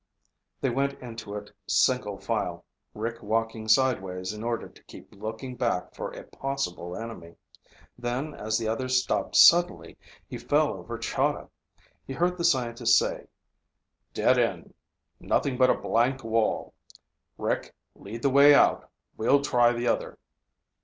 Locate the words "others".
8.67-8.99